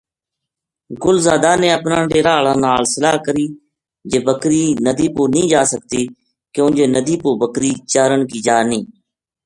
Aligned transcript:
گل 1.03 1.17
زادا 1.25 1.53
نے 1.61 1.67
اپنا 1.77 1.97
ڈیرا 2.11 2.33
ہالاں 2.37 2.57
نال 2.65 2.83
صلاح 2.93 3.15
کری 3.25 3.47
جے 4.09 4.19
بکری 4.27 4.63
ندی 4.85 5.07
پو 5.15 5.23
نیہہ 5.33 5.49
جا 5.51 5.61
سکتی 5.73 6.01
کیوں 6.53 6.69
جے 6.75 6.85
ندی 6.95 7.15
پو 7.21 7.29
بکری 7.41 7.71
چارن 7.91 8.21
کی 8.29 8.39
جا 8.45 8.57
نیہہ 8.69 8.83